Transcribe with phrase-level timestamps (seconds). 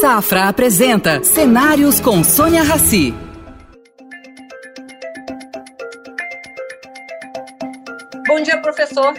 [0.00, 3.12] Safra apresenta Cenários com Sônia Rassi.
[8.26, 9.12] Bom dia, professor.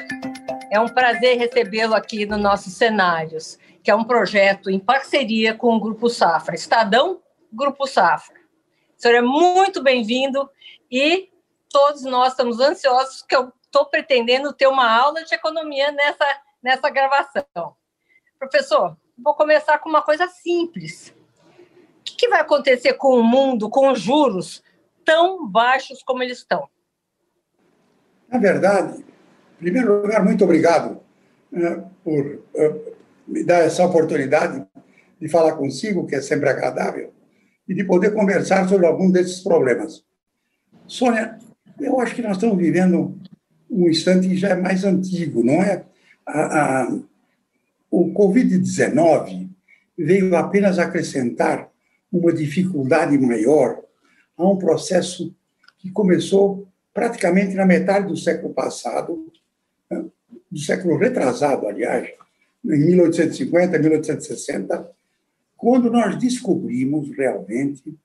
[0.72, 5.76] É um prazer recebê-lo aqui no nossos Cenários, que é um projeto em parceria com
[5.76, 6.56] o Grupo Safra.
[6.56, 7.22] Estadão,
[7.54, 8.40] Grupo Safra.
[8.98, 10.50] O senhor é muito bem-vindo
[10.90, 11.30] e
[11.70, 16.26] todos nós estamos ansiosos, que eu estou pretendendo ter uma aula de economia nessa,
[16.64, 17.76] nessa gravação.
[18.40, 21.14] Professor, vou começar com uma coisa simples.
[22.00, 24.64] O que, que vai acontecer com o mundo com os juros
[25.06, 26.68] tão baixos como eles estão?
[28.28, 29.04] Na verdade,
[29.60, 31.02] em primeiro lugar, muito obrigado
[31.52, 32.96] né, por uh,
[33.28, 34.66] me dar essa oportunidade
[35.20, 37.14] de falar consigo, que é sempre agradável,
[37.68, 40.04] e de poder conversar sobre algum desses problemas.
[40.88, 41.38] Sônia,
[41.80, 43.18] eu acho que nós estamos vivendo
[43.70, 45.84] um instante que já é mais antigo, não é?
[46.26, 47.00] A, a,
[47.92, 49.50] o Covid-19
[49.98, 51.70] veio apenas acrescentar
[52.10, 53.84] uma dificuldade maior
[54.38, 55.36] a um processo
[55.78, 59.32] que começou praticamente na metade do século passado,
[59.90, 60.06] né,
[60.50, 62.10] do século retrasado, aliás,
[62.64, 64.92] em 1850, 1860,
[65.58, 67.98] quando nós descobrimos realmente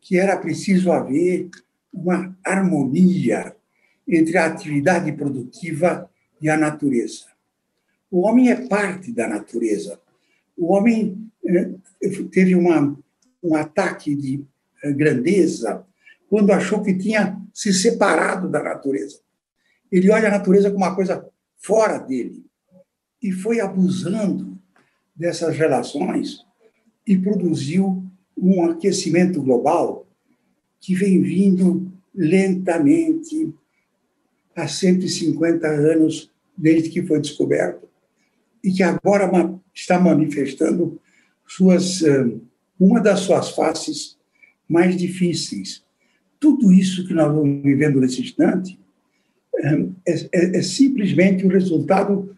[0.00, 1.50] que era preciso haver
[1.92, 3.54] uma harmonia
[4.06, 7.33] entre a atividade produtiva e a natureza.
[8.14, 9.98] O homem é parte da natureza.
[10.56, 11.70] O homem eh,
[12.30, 12.96] teve uma,
[13.42, 14.40] um ataque de
[14.84, 15.84] eh, grandeza
[16.30, 19.18] quando achou que tinha se separado da natureza.
[19.90, 22.46] Ele olha a natureza como uma coisa fora dele
[23.20, 24.56] e foi abusando
[25.16, 26.46] dessas relações
[27.04, 28.00] e produziu
[28.38, 30.06] um aquecimento global
[30.78, 33.52] que vem vindo lentamente
[34.54, 37.92] há 150 anos desde que foi descoberto
[38.64, 39.30] e que agora
[39.74, 40.98] está manifestando
[41.46, 42.02] suas,
[42.80, 44.16] uma das suas faces
[44.66, 45.84] mais difíceis.
[46.40, 48.80] Tudo isso que nós vamos vivendo nesse instante
[49.56, 49.74] é,
[50.06, 52.34] é, é simplesmente o resultado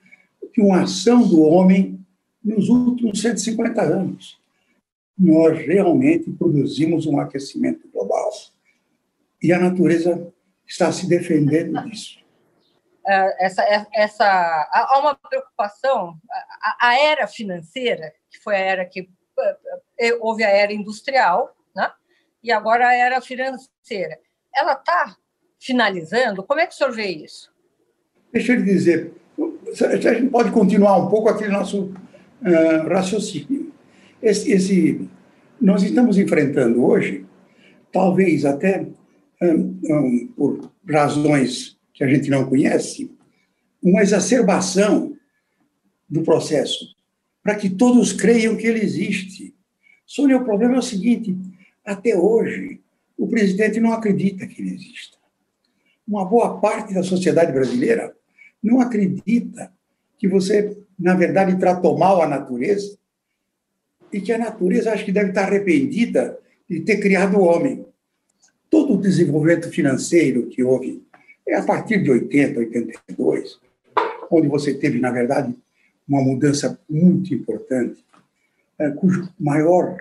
[0.53, 2.01] de uma ação do homem
[2.45, 4.39] nos últimos 150 anos.
[5.17, 8.31] Nós realmente produzimos um aquecimento global
[9.43, 10.33] e a natureza
[10.67, 12.19] está se defendendo disso.
[13.07, 14.25] É, essa, é, essa,
[14.73, 16.19] há uma preocupação.
[16.61, 19.09] A, a era financeira, que foi a era que
[19.99, 21.91] é, houve a era industrial, né?
[22.43, 24.19] e agora a era financeira,
[24.55, 25.17] ela está
[25.61, 26.43] finalizando?
[26.43, 27.53] Como é que o senhor vê isso?
[28.33, 33.73] Deixa eu lhe dizer, a gente pode continuar um pouco aquele nosso uh, raciocínio.
[34.21, 35.09] Esse, esse,
[35.61, 37.25] nós estamos enfrentando hoje,
[37.93, 38.87] talvez até
[39.41, 43.11] um, um, por razões que a gente não conhece,
[43.83, 45.17] uma exacerbação
[46.09, 46.95] do processo,
[47.43, 49.55] para que todos creiam que ele existe.
[50.05, 51.35] Sônia, o problema é o seguinte:
[51.83, 52.83] até hoje,
[53.17, 55.17] o presidente não acredita que ele exista.
[56.07, 58.15] Uma boa parte da sociedade brasileira
[58.63, 59.73] não acredita
[60.19, 62.99] que você, na verdade, tratou mal a natureza
[64.13, 67.87] e que a natureza acho que deve estar arrependida de ter criado o homem.
[68.69, 71.06] Todo o desenvolvimento financeiro que houve
[71.47, 73.61] é a partir de 80, 82,
[74.31, 75.57] onde você teve, na verdade,
[76.09, 78.05] uma mudança muito importante,
[78.79, 79.97] eh, cujo maior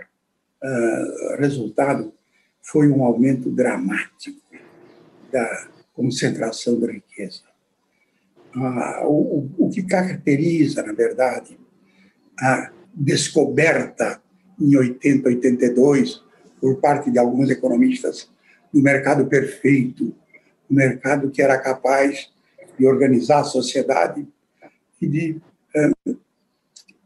[0.64, 2.14] uh, resultado
[2.62, 4.40] foi um aumento dramático
[5.32, 7.42] da concentração da riqueza.
[9.06, 11.60] O, o que caracteriza, na verdade,
[12.40, 14.22] a descoberta
[14.60, 16.24] em 80, 82,
[16.62, 18.30] por parte de alguns economistas,
[18.74, 20.16] do mercado perfeito,
[20.70, 22.30] um mercado que era capaz
[22.78, 24.28] de organizar a sociedade
[25.02, 25.42] e de
[25.76, 25.92] eh,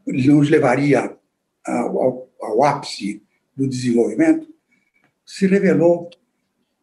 [0.06, 1.16] nos levaria
[1.64, 3.22] ao, ao, ao, ápice
[3.56, 4.48] do desenvolvimento,
[5.24, 6.10] se revelou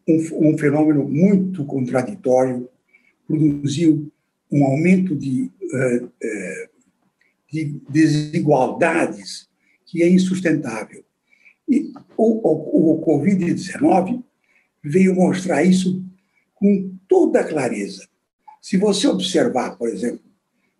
[0.07, 2.69] um, um, fenômeno muito contraditório,
[3.27, 4.11] produziu
[4.51, 6.69] um aumento de, eh, eh,
[7.51, 9.49] de desigualdades
[9.85, 11.03] que é insustentável.
[11.67, 14.23] E o, o, o Covid-19
[14.81, 16.06] veio mostrar isso
[16.59, 18.07] com toda clareza.
[18.61, 20.21] Se você observar, por exemplo,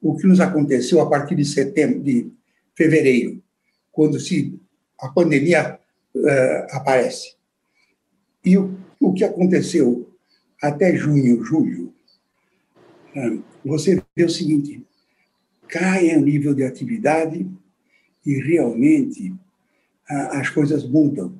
[0.01, 2.31] o que nos aconteceu a partir de setembro, de
[2.75, 3.41] fevereiro,
[3.91, 4.59] quando se
[4.99, 5.79] a pandemia
[6.15, 7.35] uh, aparece,
[8.43, 10.09] e o, o que aconteceu
[10.61, 11.93] até junho, julho,
[13.15, 14.85] uh, você vê o seguinte:
[15.67, 17.47] cai o nível de atividade
[18.25, 21.39] e realmente uh, as coisas mudam.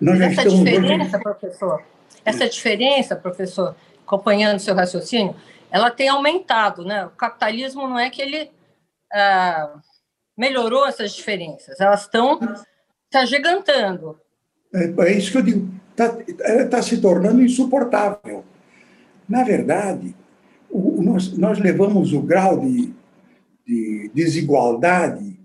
[0.00, 1.22] Nós já Essa estamos diferença, hoje...
[1.22, 1.84] professor,
[2.24, 3.74] essa diferença, professor,
[4.04, 5.34] acompanhando seu raciocínio,
[5.70, 7.06] ela tem aumentado, né?
[7.06, 8.50] O capitalismo não é que ele
[9.12, 9.80] ah,
[10.36, 12.38] melhorou essas diferenças, elas estão
[13.10, 14.18] se agigantando.
[14.74, 16.16] É, é isso que eu digo, está
[16.68, 18.44] tá se tornando insuportável.
[19.28, 20.14] Na verdade,
[20.68, 22.92] o, nós, nós levamos o grau de,
[23.66, 25.38] de desigualdade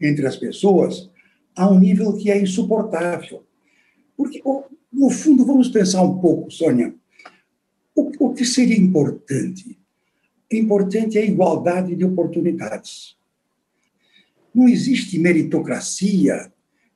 [0.00, 1.10] entre as pessoas
[1.56, 3.44] a um nível que é insuportável.
[4.16, 4.42] Porque,
[4.94, 6.94] no fundo, vamos pensar um pouco, Sônia,
[7.94, 9.76] o, o que seria importante?
[10.50, 13.16] Importante é a igualdade de oportunidades.
[14.54, 16.52] Não existe meritocracia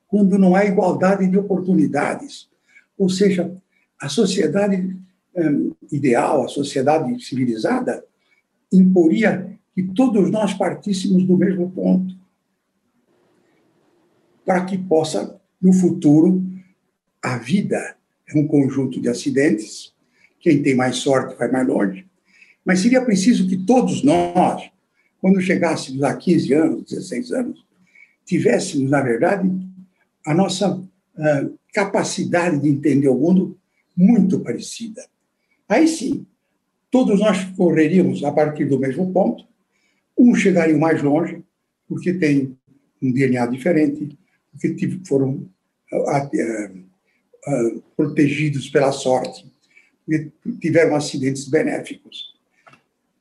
[0.07, 2.49] quando não há igualdade de oportunidades.
[2.97, 3.53] Ou seja,
[4.01, 4.97] a sociedade
[5.35, 8.03] um, ideal, a sociedade civilizada,
[8.71, 12.15] imporia que todos nós partíssemos do mesmo ponto,
[14.45, 16.48] para que possa, no futuro,
[17.21, 17.95] a vida
[18.27, 19.93] é um conjunto de acidentes,
[20.39, 22.05] quem tem mais sorte vai mais longe,
[22.63, 24.69] mas seria preciso que todos nós,
[25.21, 27.65] quando chegássemos a 15 anos, 16 anos,
[28.25, 29.49] tivéssemos, na verdade,
[30.25, 33.57] a nossa uh, capacidade de entender o mundo
[33.95, 35.03] muito parecida.
[35.67, 36.25] Aí sim,
[36.91, 39.45] todos nós correríamos a partir do mesmo ponto,
[40.17, 41.43] uns chegariam mais longe,
[41.87, 42.55] porque têm
[43.01, 44.17] um DNA diferente,
[44.51, 45.49] porque foram
[45.91, 46.78] uh, uh,
[47.95, 49.45] protegidos pela sorte,
[50.59, 52.35] tiveram acidentes benéficos.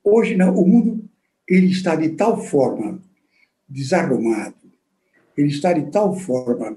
[0.02, 1.08] Hoje, não, o mundo
[1.46, 3.00] ele está de tal forma
[3.68, 4.56] desarrumado,
[5.36, 6.76] ele está de tal forma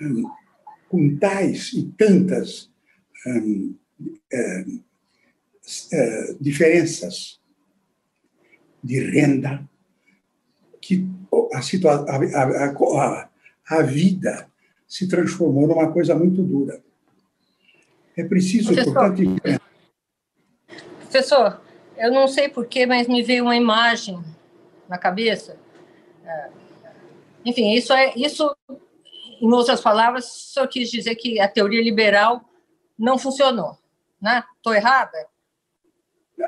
[0.00, 0.24] um,
[0.88, 2.70] com tais e tantas
[3.26, 3.74] um,
[4.32, 4.82] um,
[5.66, 7.40] uh, diferenças
[8.82, 9.68] de renda
[10.80, 11.06] que
[11.52, 13.30] a, a, a,
[13.68, 14.49] a, vida
[14.90, 16.82] se transformou numa coisa muito dura.
[18.16, 19.60] É preciso, professor, portanto.
[20.98, 21.60] Professor,
[21.96, 24.20] eu não sei porquê, mas me veio uma imagem
[24.88, 25.56] na cabeça.
[26.24, 26.50] É,
[27.44, 28.52] enfim, isso é isso.
[29.40, 32.44] Em outras palavras, só quis dizer que a teoria liberal
[32.98, 33.78] não funcionou,
[34.20, 34.42] né?
[34.56, 35.26] Estou errada?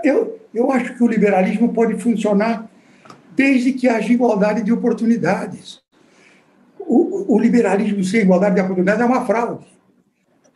[0.02, 2.68] Eu, eu acho que o liberalismo pode funcionar
[3.30, 5.81] desde que haja igualdade de oportunidades.
[6.86, 9.66] O, o liberalismo sem igualdade de oportunidades é uma fraude.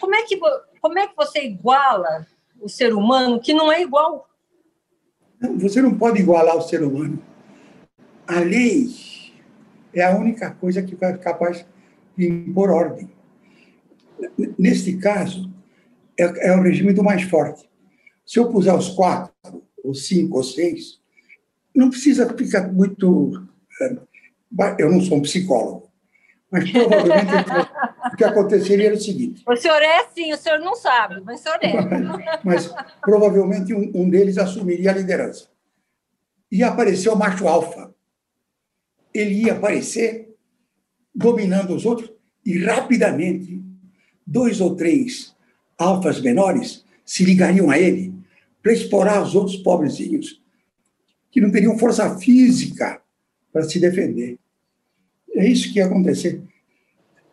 [0.00, 0.38] Como é, que,
[0.81, 2.26] como é que você iguala
[2.61, 4.28] o ser humano que não é igual?
[5.58, 7.23] Você não pode igualar o ser humano.
[8.26, 8.88] A lei
[9.94, 11.64] é a única coisa que vai capaz
[12.17, 13.11] de impor ordem.
[14.58, 15.50] Neste caso,
[16.19, 17.69] é, é o regime do mais forte.
[18.25, 21.00] Se eu puser os quatro, ou cinco, ou seis,
[21.75, 23.46] não precisa ficar muito.
[23.81, 23.96] Eh,
[24.78, 25.86] eu não sou um psicólogo,
[26.56, 27.32] mas provavelmente
[28.12, 29.43] o que aconteceria era o seguinte.
[29.47, 32.41] O senhor é sim, o senhor não sabe, mas o senhor é.
[32.43, 32.73] mas
[33.03, 35.49] provavelmente um, um deles assumiria a liderança.
[36.50, 37.94] E apareceu o macho alfa.
[39.12, 40.35] Ele ia aparecer
[41.14, 42.11] dominando os outros
[42.44, 43.62] e rapidamente
[44.26, 45.35] dois ou três
[45.79, 48.14] alfas menores se ligariam a ele
[48.62, 50.43] para explorar os outros pobrezinhos
[51.31, 53.00] que não teriam força física
[53.52, 54.38] para se defender.
[55.37, 56.43] É isso que ia acontecer.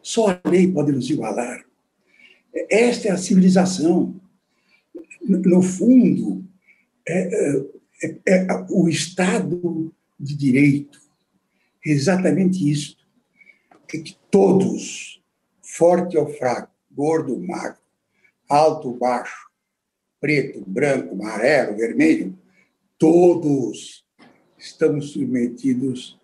[0.01, 1.65] Só a lei pode nos igualar.
[2.69, 4.19] Esta é a civilização.
[5.21, 6.45] No fundo,
[7.07, 7.63] é,
[8.03, 10.99] é, é o Estado de Direito.
[11.85, 12.97] É exatamente isso.
[13.93, 15.21] É que todos,
[15.61, 17.79] forte ou fraco, gordo, magro,
[18.49, 19.49] alto, baixo,
[20.19, 22.37] preto, branco, amarelo, vermelho,
[22.97, 24.03] todos
[24.57, 26.19] estamos submetidos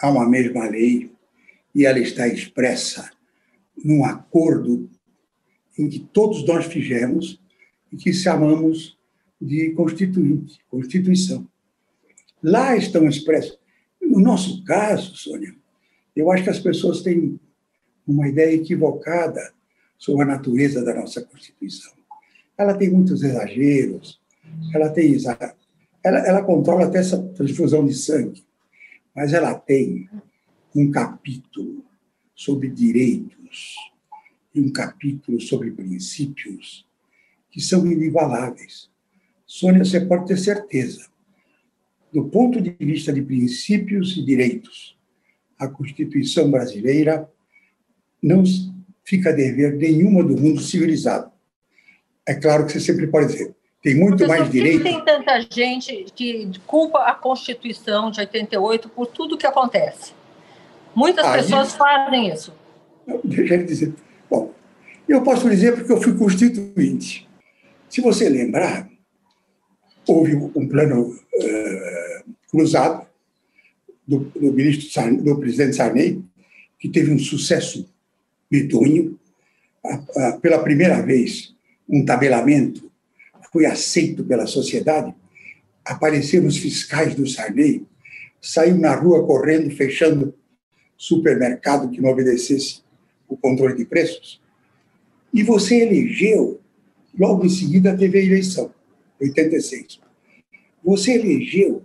[0.00, 1.10] a uma mesma lei
[1.74, 3.10] e ela está expressa
[3.84, 4.88] num acordo
[5.78, 7.40] em que todos nós fizemos
[7.92, 8.98] e que chamamos
[9.40, 11.46] de constituinte, Constituição.
[12.42, 13.58] Lá estão expressos.
[14.00, 15.54] No nosso caso, Sônia,
[16.14, 17.38] eu acho que as pessoas têm
[18.06, 19.52] uma ideia equivocada
[19.96, 22.00] sobre a natureza da nossa Constituição
[22.60, 24.20] ela tem muitos exageros,
[24.74, 25.16] ela tem
[26.04, 28.44] ela, ela controla até essa transfusão de sangue,
[29.14, 30.08] mas ela tem
[30.74, 31.84] um capítulo
[32.34, 33.74] sobre direitos
[34.54, 36.86] e um capítulo sobre princípios
[37.50, 38.90] que são inigualáveis.
[39.46, 41.08] Sônia, você pode ter certeza.
[42.12, 44.96] Do ponto de vista de princípios e direitos,
[45.58, 47.28] a Constituição brasileira
[48.22, 48.44] não
[49.04, 51.30] fica a dever nenhuma do mundo civilizado
[52.30, 54.82] é claro que você sempre pode dizer, tem muito Professor, mais direito.
[54.82, 60.12] Por que tem tanta gente que culpa a Constituição de 88 por tudo que acontece?
[60.94, 62.52] Muitas pessoas fazem isso.
[63.24, 63.94] Deixa eu dizer.
[64.28, 64.52] Bom,
[65.08, 67.26] eu posso dizer porque eu fui constituinte.
[67.88, 68.88] Se você lembrar,
[70.06, 73.06] houve um plano uh, cruzado
[74.06, 76.22] do, do ministro do presidente Sarney,
[76.78, 77.88] que teve um sucesso
[78.50, 79.18] medonho.
[80.42, 81.54] Pela primeira vez,
[81.88, 82.89] um tabelamento
[83.52, 85.14] foi aceito pela sociedade.
[85.84, 87.84] Apareceram os fiscais do Sarney,
[88.40, 90.34] saiu na rua correndo, fechando
[90.96, 92.82] supermercado que não obedecesse
[93.28, 94.40] o controle de preços.
[95.32, 96.60] E você elegeu,
[97.18, 98.72] logo em seguida teve a eleição,
[99.20, 100.00] 86.
[100.84, 101.82] Você elegeu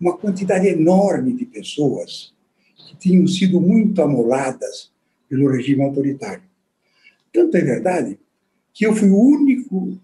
[0.00, 2.32] uma quantidade enorme de pessoas
[2.76, 4.90] que tinham sido muito amoladas
[5.28, 6.42] pelo regime autoritário.
[7.32, 8.18] Tanto é verdade
[8.72, 10.00] que eu fui o único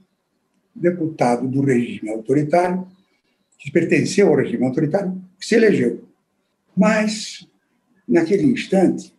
[0.77, 2.87] deputado do regime autoritário
[3.59, 6.05] que pertenceu ao regime autoritário que se elegeu.
[6.77, 7.49] Mas,
[8.07, 9.15] naquele instante,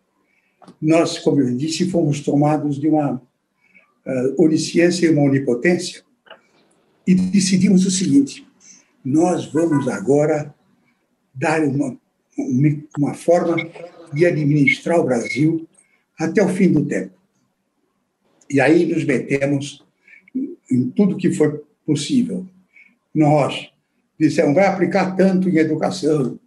[0.82, 6.04] nós, como eu disse, fomos tomados de uma uh, onisciência e uma onipotência
[7.06, 8.46] e decidimos o seguinte:
[9.04, 10.54] nós vamos agora
[11.34, 11.98] dar uma,
[12.98, 13.56] uma forma
[14.14, 15.68] de administrar o Brasil
[16.20, 17.16] até o fim do tempo.
[18.50, 19.87] E aí nos metemos
[20.71, 22.45] em tudo que foi possível.
[23.13, 23.69] Nós
[24.19, 26.39] dissemos, vai aplicar tanto em educação,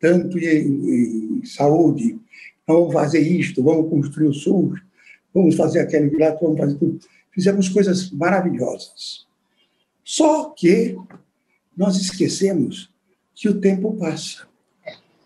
[0.00, 2.18] tanto em, em saúde,
[2.66, 4.80] vamos fazer isto, vamos construir o SUS,
[5.32, 6.98] vamos fazer aquele lá, vamos fazer tudo.
[7.32, 9.26] Fizemos coisas maravilhosas.
[10.04, 10.96] Só que
[11.76, 12.90] nós esquecemos
[13.34, 14.46] que o tempo passa.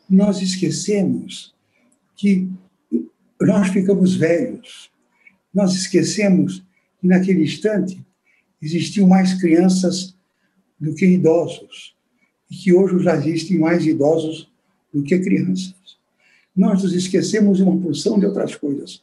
[0.08, 1.54] Nós esquecemos
[2.14, 2.48] que
[3.40, 4.90] nós ficamos velhos.
[5.52, 6.62] Nós esquecemos
[7.00, 8.00] que naquele instante
[8.66, 10.14] existiam mais crianças
[10.78, 11.94] do que idosos
[12.50, 14.50] e que hoje já existem mais idosos
[14.92, 15.74] do que crianças.
[16.54, 19.02] Nós nos esquecemos de uma porção de outras coisas.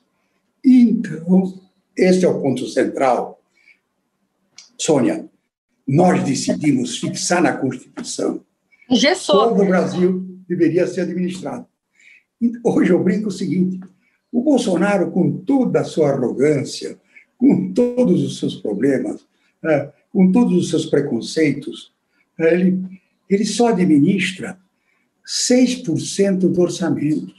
[0.64, 1.60] Então,
[1.96, 3.42] esse é o ponto central.
[4.78, 5.30] Sônia,
[5.88, 8.42] nós decidimos fixar na Constituição
[8.90, 9.50] Engessou.
[9.50, 11.66] como o Brasil deveria ser administrado.
[12.64, 13.80] Hoje eu brinco o seguinte:
[14.32, 17.00] o Bolsonaro, com toda a sua arrogância,
[17.38, 19.26] com todos os seus problemas,
[19.64, 21.92] né, com todos os seus preconceitos,
[22.38, 24.58] né, ele, ele só administra
[25.26, 27.34] 6% do orçamento.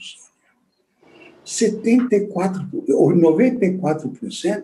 [1.43, 4.63] 74 ou 94%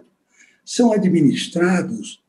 [0.65, 2.21] são administrados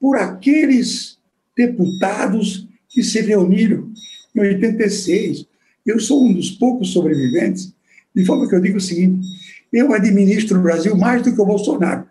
[0.00, 1.18] por aqueles
[1.56, 3.90] deputados que se reuniram
[4.34, 5.46] em 86.
[5.84, 7.74] Eu sou um dos poucos sobreviventes,
[8.14, 9.26] de forma que eu digo o seguinte:
[9.72, 12.06] eu administro o Brasil mais do que o Bolsonaro,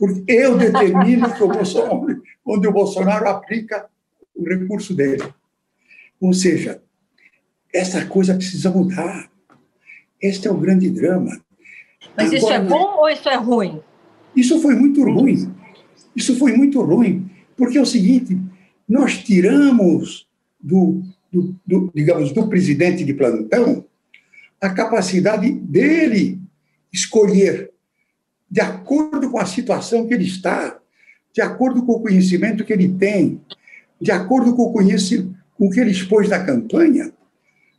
[0.00, 3.86] porque eu determino que o Bolsonaro, onde o Bolsonaro aplica
[4.34, 5.22] o recurso dele.
[6.18, 6.82] Ou seja,
[7.70, 9.30] essa coisa precisa mudar.
[10.18, 11.38] Este é o grande drama.
[12.16, 13.82] Mas Agora, isso é bom ou isso é ruim?
[14.34, 15.54] Isso foi muito ruim.
[16.16, 18.38] Isso foi muito ruim, porque é o seguinte:
[18.88, 20.26] nós tiramos
[20.58, 23.84] do, do, do, digamos, do presidente de plantão
[24.58, 26.40] a capacidade dele
[26.90, 27.70] escolher,
[28.50, 30.78] de acordo com a situação que ele está,
[31.32, 33.40] de acordo com o conhecimento que ele tem,
[34.00, 37.12] de acordo com o conhecimento com o que ele expôs na campanha,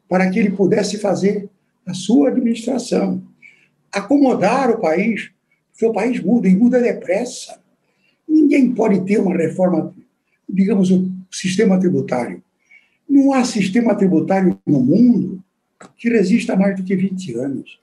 [0.07, 1.49] para que ele pudesse fazer
[1.83, 3.23] a sua administração,
[3.91, 5.31] acomodar o país,
[5.71, 7.59] porque o país muda e muda depressa.
[8.29, 9.91] Ninguém pode ter uma reforma,
[10.47, 12.43] digamos, o sistema tributário.
[13.09, 15.43] Não há sistema tributário no mundo
[15.97, 17.80] que resista mais do que 20 anos.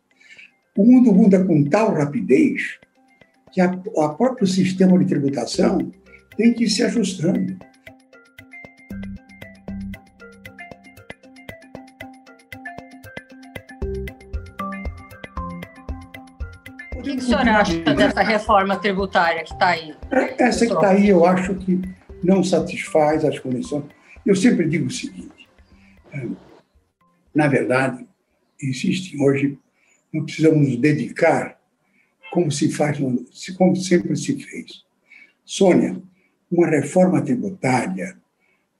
[0.79, 2.79] O mundo muda com tal rapidez
[3.51, 3.69] que a
[4.11, 5.91] próprio sistema de tributação
[6.37, 7.59] tem que ir se ajustando.
[16.97, 19.97] O que, que o senhor acha dessa reforma tributária que está aí?
[20.39, 21.83] Essa que está aí, eu acho que
[22.23, 23.83] não satisfaz as condições.
[24.25, 25.49] Eu sempre digo o seguinte:
[26.13, 26.25] é,
[27.35, 28.07] na verdade,
[28.63, 29.59] existem hoje,
[30.13, 31.59] não precisamos nos dedicar
[32.33, 32.99] como se faz,
[33.57, 34.85] como sempre se fez.
[35.45, 36.01] Sônia,
[36.51, 38.17] uma reforma tributária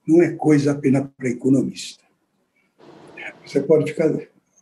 [0.07, 2.03] não é coisa apenas para economista.
[3.45, 4.11] Você pode ficar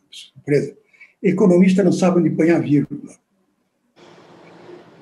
[0.09, 0.77] surpresa.
[1.21, 3.15] Economista não sabe onde põe a vírgula.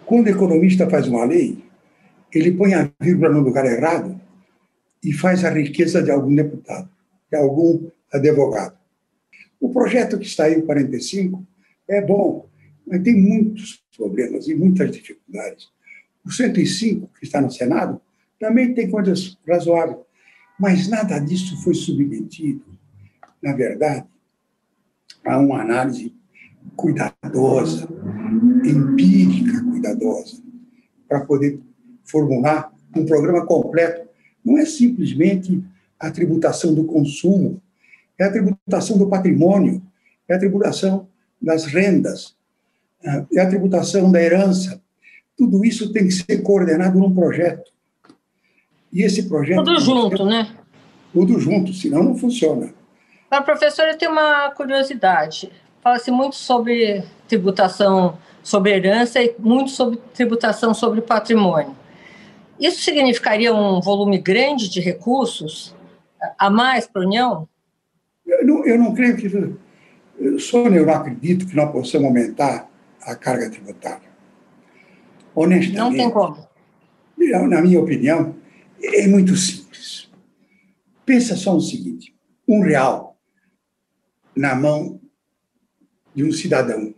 [0.05, 1.63] Quando o economista faz uma lei,
[2.33, 4.19] ele põe a vírgula no lugar errado
[5.03, 6.89] e faz a riqueza de algum deputado,
[7.29, 8.77] de algum advogado.
[9.59, 11.45] O projeto que está aí, o 45,
[11.87, 12.47] é bom,
[12.85, 15.69] mas tem muitos problemas e muitas dificuldades.
[16.25, 18.01] O 105, que está no Senado,
[18.39, 19.99] também tem coisas razoáveis,
[20.59, 22.63] mas nada disso foi submetido,
[23.41, 24.05] na verdade,
[25.23, 26.13] a uma análise
[26.75, 27.87] cuidadosa,
[28.63, 30.41] empírica cuidadosa,
[31.07, 31.59] para poder
[32.03, 34.07] formular um programa completo.
[34.43, 35.63] Não é simplesmente
[35.99, 37.61] a tributação do consumo,
[38.17, 39.81] é a tributação do patrimônio,
[40.27, 41.07] é a tributação
[41.41, 42.35] das rendas,
[43.33, 44.81] é a tributação da herança.
[45.37, 47.71] Tudo isso tem que ser coordenado num projeto.
[48.91, 49.63] E esse projeto.
[49.63, 50.55] Tudo junto, né?
[51.13, 52.73] Tudo junto, senão não funciona.
[53.29, 55.51] Para professor, eu tenho uma curiosidade.
[55.81, 61.75] Fala-se muito sobre tributação sobre herança e muito sobre tributação sobre patrimônio.
[62.59, 65.75] Isso significaria um volume grande de recursos
[66.37, 67.49] a mais para a União?
[68.25, 69.27] Eu não, eu não creio que.
[70.39, 72.69] Sônia, eu não acredito que nós possamos aumentar
[73.01, 74.09] a carga tributária.
[75.33, 75.77] Honestamente.
[75.77, 76.47] Não tem como.
[77.49, 78.35] Na minha opinião,
[78.81, 80.09] é muito simples.
[81.05, 82.15] Pensa só no seguinte:
[82.47, 83.17] um real
[84.35, 84.99] na mão
[86.13, 86.93] de um cidadão,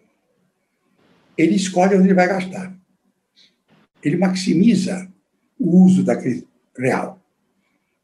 [1.38, 2.76] ele escolhe onde ele vai gastar.
[4.04, 5.12] Ele maximiza
[5.60, 6.48] o uso daquele
[6.78, 7.20] real.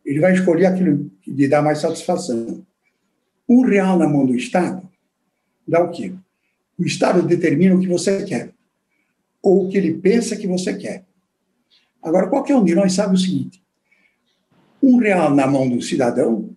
[0.04, 2.66] Ele vai escolher aquilo que lhe dá mais satisfação.
[3.48, 4.90] Um real na mão do Estado
[5.68, 6.14] dá o quê?
[6.78, 8.52] O Estado determina o que você quer,
[9.42, 11.06] ou o que ele pensa que você quer.
[12.02, 13.64] Agora, qualquer um de nós sabe o seguinte:
[14.82, 16.50] um real na mão do cidadão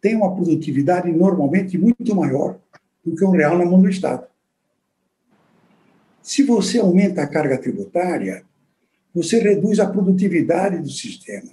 [0.00, 2.58] tem uma produtividade normalmente muito maior
[3.04, 4.26] do que um real na mão do Estado.
[6.22, 8.44] Se você aumenta a carga tributária,
[9.14, 11.52] você reduz a produtividade do sistema.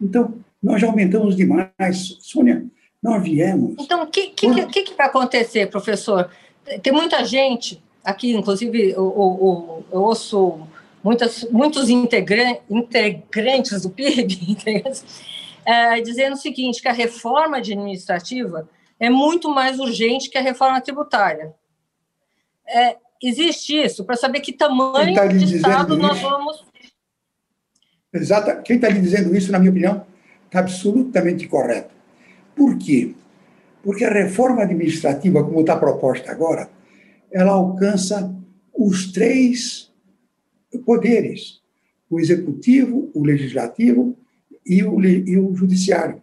[0.00, 2.18] Então, nós já aumentamos demais.
[2.20, 2.66] Sônia,
[3.02, 3.76] nós viemos.
[3.78, 6.30] Então, o que, que, que, que, vai acontecer, professor?
[6.82, 10.66] Tem muita gente aqui, inclusive, eu, eu, eu ouço
[11.02, 14.56] muitas, muitos integrantes, integrantes do PIB
[15.64, 20.80] é, dizendo o seguinte, que a reforma administrativa é muito mais urgente que a reforma
[20.80, 21.54] tributária.
[22.66, 26.28] É, existe isso para saber que tamanho tá de Estado nós isso?
[26.28, 26.64] vamos.
[28.12, 28.62] Exato.
[28.62, 30.06] Quem está lhe dizendo isso, na minha opinião,
[30.46, 31.97] está absolutamente correto.
[32.58, 33.14] Por quê?
[33.82, 36.68] Porque a reforma administrativa, como está proposta agora,
[37.30, 38.34] ela alcança
[38.76, 39.90] os três
[40.84, 41.60] poderes:
[42.10, 44.16] o executivo, o legislativo
[44.66, 46.20] e o, e o judiciário.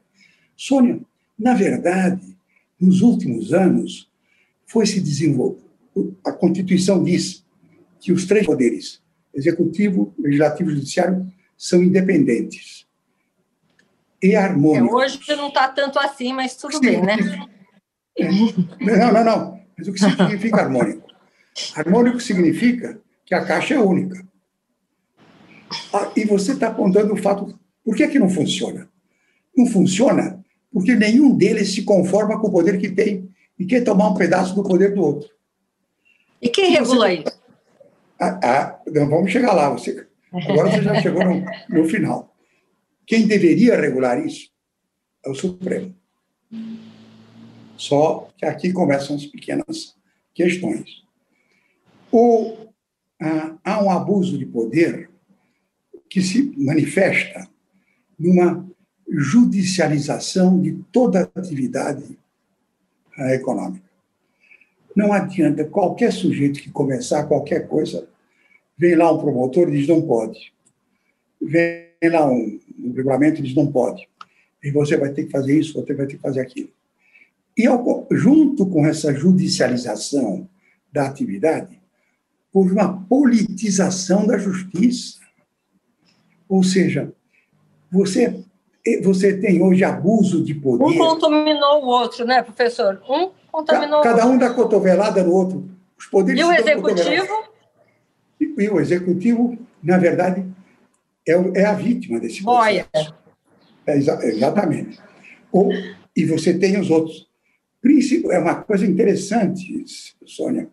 [0.56, 1.00] Sônia,
[1.40, 2.38] na verdade,
[2.80, 4.12] nos últimos anos,
[4.66, 5.66] foi se desenvolver
[6.24, 7.46] a Constituição diz
[8.00, 9.02] que os três poderes,
[9.34, 12.85] executivo, legislativo e judiciário, são independentes
[14.26, 14.90] e harmônicos.
[14.90, 16.82] É, hoje não está tanto assim, mas tudo Sim.
[16.82, 17.18] bem, né?
[18.18, 18.32] É.
[18.32, 19.60] Não, não, não.
[19.78, 21.06] Mas o que significa harmônico?
[21.76, 24.26] Harmônico significa que a caixa é única.
[25.94, 27.58] Ah, e você está apontando o fato.
[27.84, 28.90] Por que, que não funciona?
[29.56, 34.10] Não funciona porque nenhum deles se conforma com o poder que tem e quer tomar
[34.10, 35.30] um pedaço do poder do outro.
[36.42, 37.42] E quem regula isso?
[38.20, 39.70] Ah, ah, vamos chegar lá.
[39.70, 40.06] Você...
[40.34, 42.35] Agora você já chegou no, no final.
[43.06, 44.50] Quem deveria regular isso
[45.26, 45.96] é o Supremo.
[47.78, 49.96] Só que aqui começam as pequenas
[50.34, 51.04] questões.
[52.12, 52.74] Ou
[53.22, 55.10] ah, há um abuso de poder
[56.10, 57.48] que se manifesta
[58.18, 58.66] numa
[59.08, 62.18] judicialização de toda a atividade
[63.18, 63.86] ah, econômica.
[64.96, 68.08] Não adianta, qualquer sujeito que começar qualquer coisa,
[68.78, 70.54] vem lá um promotor e diz não pode.
[71.42, 74.08] Vem lá um, um regulamento diz não pode.
[74.64, 76.70] E você vai ter que fazer isso, você vai ter que fazer aquilo.
[77.58, 77.66] E
[78.12, 80.48] junto com essa judicialização
[80.92, 81.80] da atividade,
[82.54, 85.20] houve uma politização da justiça.
[86.50, 87.14] Ou seja,
[87.92, 88.44] você,
[89.04, 90.84] você tem hoje abuso de poder.
[90.84, 93.02] Um contaminou o outro, né, professor?
[93.10, 94.02] Um contaminou.
[94.02, 95.70] Cada um dá cotovelada no outro.
[95.98, 97.44] Os poderes e o executivo?
[98.40, 100.46] E, e, o executivo, na verdade,
[101.28, 102.90] é, é a vítima desse processo.
[102.94, 103.14] Boia.
[103.88, 105.00] É, exatamente.
[105.52, 105.72] Ou,
[106.16, 107.28] e você tem os outros.
[108.32, 109.86] É uma coisa interessante,
[110.26, 110.70] Sônia.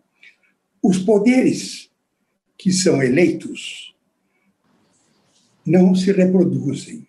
[0.81, 1.91] Os poderes
[2.57, 3.95] que são eleitos
[5.65, 7.07] não se reproduzem,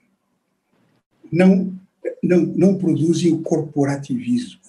[1.33, 1.75] não,
[2.23, 4.61] não, não produzem o corporativismo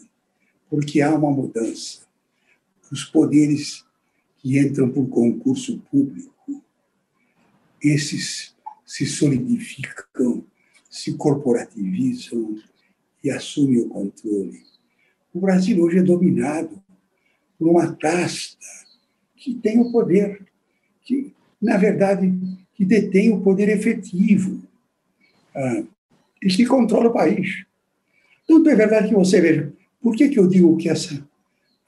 [0.69, 2.01] porque há uma mudança.
[2.91, 3.85] Os poderes
[4.37, 6.63] que entram por concurso público,
[7.81, 8.54] esses
[8.85, 10.45] se solidificam,
[10.89, 12.57] se corporativizam
[13.23, 14.61] e assumem o controle.
[15.33, 16.81] O Brasil hoje é dominado
[17.57, 18.57] por uma casta
[19.35, 20.45] que tem o poder,
[21.03, 22.33] que, na verdade,
[22.73, 24.61] que detém o poder efetivo,
[25.55, 25.83] ah,
[26.41, 27.65] e que controla o país.
[28.47, 31.27] Tanto é verdade que você veja, por que, que eu digo que essa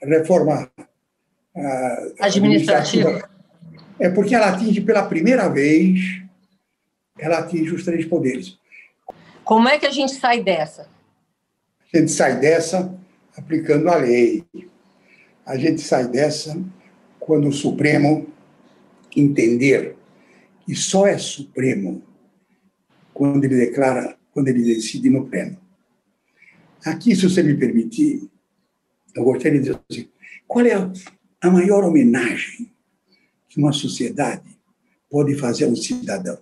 [0.02, 0.72] reforma
[1.56, 3.30] uh, administrativa
[4.00, 6.22] é porque ela atinge pela primeira vez,
[7.18, 8.58] ela atinge os três poderes.
[9.44, 10.90] Como é que a gente sai dessa?
[11.94, 12.94] A gente sai dessa
[13.36, 14.44] aplicando a lei.
[15.46, 16.62] A gente sai dessa
[17.20, 18.28] quando o Supremo
[19.16, 19.96] entender
[20.66, 22.04] que só é Supremo
[23.14, 25.58] quando ele declara, quando ele decide no pleno.
[26.86, 28.30] Aqui, se você me permitir,
[29.16, 30.10] eu gostaria de dizer assim,
[30.48, 30.74] qual é
[31.42, 32.72] a maior homenagem
[33.50, 34.58] que uma sociedade
[35.10, 36.38] pode fazer a um cidadão?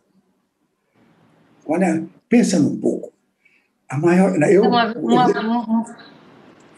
[1.65, 3.12] Olha, pensa um pouco.
[3.89, 5.86] A maior, eu, uma, uma,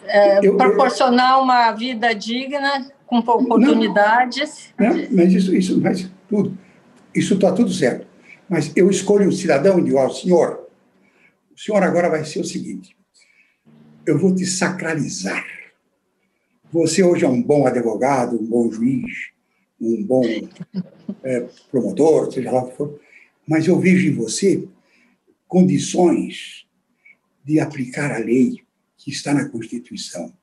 [0.05, 4.73] é, eu, proporcionar uma vida digna, com oportunidades.
[4.77, 6.57] Não, não, mas isso, isso, mas tudo,
[7.15, 8.05] isso está tudo certo.
[8.49, 10.67] Mas eu escolho um cidadão e digo senhor,
[11.55, 12.95] o senhor agora vai ser o seguinte,
[14.05, 15.43] eu vou te sacralizar.
[16.71, 19.31] Você hoje é um bom advogado, um bom juiz,
[19.79, 20.23] um bom
[21.23, 22.99] é, promotor, seja lá o que for,
[23.47, 24.67] mas eu vejo em você
[25.47, 26.67] condições
[27.43, 28.63] de aplicar a lei
[28.97, 30.33] que está na Constituição.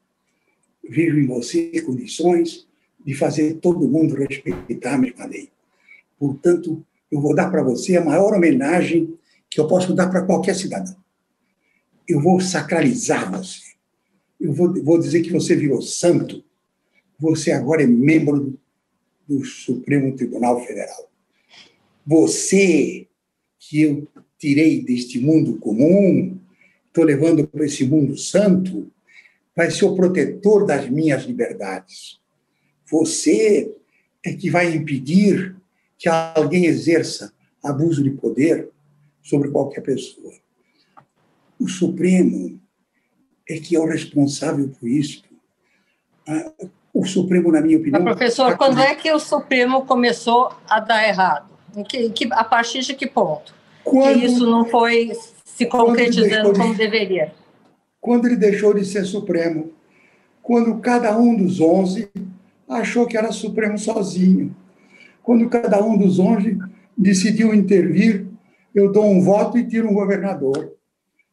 [0.82, 2.66] Vejo em você condições
[3.04, 5.50] de fazer todo mundo respeitar a mesma lei.
[6.18, 9.18] Portanto, eu vou dar para você a maior homenagem
[9.50, 10.96] que eu posso dar para qualquer cidadão.
[12.08, 13.74] Eu vou sacralizar você.
[14.40, 16.44] Eu vou, vou dizer que você virou santo.
[17.18, 18.58] Você agora é membro
[19.28, 21.10] do Supremo Tribunal Federal.
[22.06, 23.06] Você,
[23.58, 24.08] que eu
[24.44, 26.38] tirei deste mundo comum,
[26.88, 28.92] estou levando para esse mundo santo,
[29.56, 32.20] vai ser o protetor das minhas liberdades.
[32.90, 33.74] Você
[34.22, 35.56] é que vai impedir
[35.96, 38.68] que alguém exerça abuso de poder
[39.22, 40.34] sobre qualquer pessoa.
[41.58, 42.60] O Supremo
[43.48, 45.24] é que é o responsável por isso.
[46.28, 46.52] Ah,
[46.92, 48.02] o Supremo, na minha opinião.
[48.02, 51.48] Mas, professor, quando é que o Supremo começou a dar errado?
[51.88, 53.63] Que, que, a partir de que ponto?
[53.84, 55.12] Quando, que isso não foi
[55.44, 57.32] se concretizando como de, deveria?
[58.00, 59.72] Quando ele deixou de ser Supremo.
[60.42, 62.10] Quando cada um dos onze
[62.68, 64.54] achou que era Supremo sozinho.
[65.22, 66.58] Quando cada um dos onze
[66.96, 68.26] decidiu intervir,
[68.74, 70.72] eu dou um voto e tiro um governador.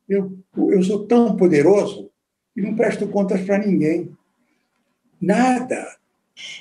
[0.07, 2.09] Eu, eu sou tão poderoso
[2.55, 4.11] e não presto contas para ninguém.
[5.19, 5.95] Nada.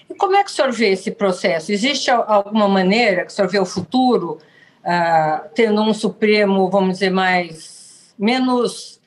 [0.08, 1.72] E como é que o senhor vê esse processo?
[1.72, 4.38] Existe alguma maneira que o senhor vê o futuro
[4.80, 9.00] uh, tendo um Supremo, vamos dizer, mais menos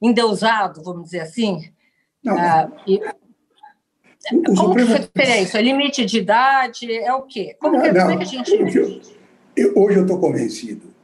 [0.00, 1.70] endeusado, vamos dizer assim?
[2.22, 3.00] Não, uh, e,
[4.30, 4.94] como Supremo...
[4.96, 5.56] que seria isso?
[5.56, 6.90] É limite de idade?
[6.92, 7.56] É o quê?
[7.60, 8.00] Como, não, que, não.
[8.02, 8.76] como é que a gente...
[8.76, 9.00] Eu,
[9.56, 10.94] eu, hoje eu estou convencido.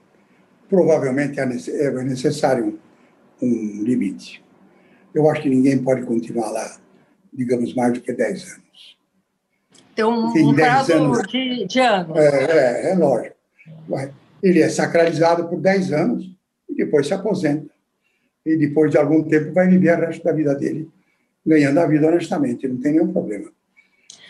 [0.68, 2.78] Provavelmente é, é necessário
[3.42, 4.42] um limite.
[5.14, 6.76] Eu acho que ninguém pode continuar lá,
[7.32, 8.98] digamos, mais do que 10 anos.
[9.94, 12.16] Tem um, um prazo anos, de, de anos.
[12.16, 13.36] É, é, é lógico.
[14.42, 16.36] Ele é sacralizado por 10 anos
[16.68, 17.70] e depois se aposenta.
[18.44, 20.90] E depois de algum tempo vai viver o resto da vida dele
[21.44, 23.50] ganhando a vida honestamente, não tem nenhum problema.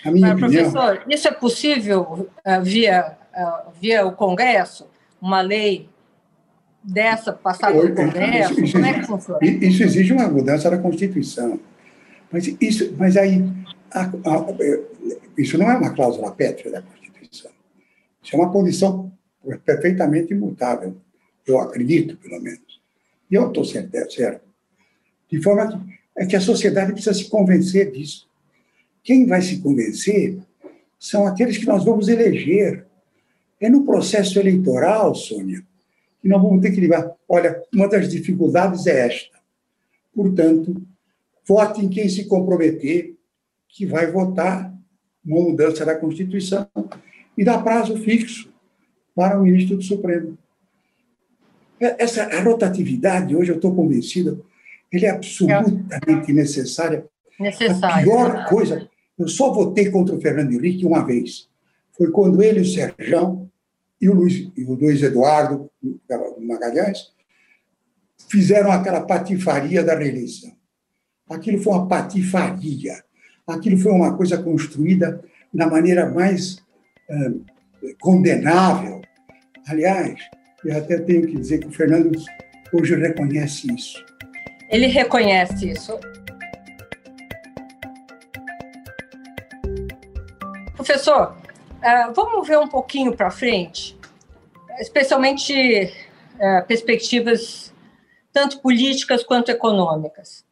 [0.04, 4.88] A minha Mas, opinião, professor, isso é possível uh, via, uh, via o Congresso?
[5.20, 5.88] Uma lei
[6.82, 8.52] dessa passada no Congresso?
[8.52, 9.38] Isso, isso, Como é que funciona?
[9.42, 11.60] Isso exige uma mudança da Constituição.
[12.32, 13.44] Mas, isso, mas aí,
[13.92, 14.46] a, a,
[15.36, 17.50] isso não é uma cláusula pétrea da Constituição.
[18.22, 19.09] Isso é uma condição
[19.64, 20.96] perfeitamente imutável.
[21.46, 22.80] Eu acredito, pelo menos.
[23.30, 24.44] E eu estou certo, certo.
[25.30, 28.28] De forma que é que a sociedade precisa se convencer disso.
[29.02, 30.38] Quem vai se convencer
[30.98, 32.86] são aqueles que nós vamos eleger.
[33.58, 35.62] É no processo eleitoral, Sônia,
[36.20, 37.14] que nós vamos ter que levar.
[37.28, 39.38] Olha, uma das dificuldades é esta.
[40.14, 40.82] Portanto,
[41.46, 43.14] vote em quem se comprometer
[43.68, 44.74] que vai votar
[45.24, 46.68] uma mudança da Constituição
[47.36, 48.49] e dá prazo fixo
[49.20, 50.38] para o ministro do Supremo.
[51.78, 54.46] Essa a rotatividade, hoje eu estou convencido,
[54.90, 57.04] ele é absolutamente necessária.
[57.38, 57.86] Necessário.
[57.86, 61.50] A pior coisa, eu só votei contra o Fernando Henrique uma vez.
[61.92, 63.46] Foi quando ele, o Serjão
[64.00, 65.70] e o Luiz, e o Luiz Eduardo
[66.38, 67.12] Magalhães
[68.30, 70.50] fizeram aquela patifaria da reeleição.
[71.28, 73.04] Aquilo foi uma patifaria.
[73.46, 76.64] Aquilo foi uma coisa construída da maneira mais
[77.10, 77.32] eh,
[78.00, 78.99] condenável.
[79.68, 80.18] Aliás,
[80.64, 82.12] eu até tenho que dizer que o Fernando
[82.72, 84.04] hoje reconhece isso.
[84.68, 85.98] Ele reconhece isso.
[90.74, 93.98] Professor, uh, vamos ver um pouquinho para frente,
[94.78, 95.92] especialmente
[96.36, 97.72] uh, perspectivas
[98.32, 100.44] tanto políticas quanto econômicas.